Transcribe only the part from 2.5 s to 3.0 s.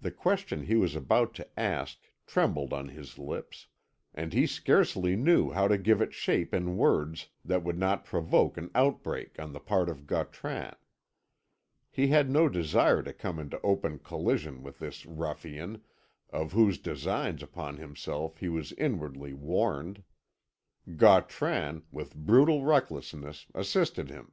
on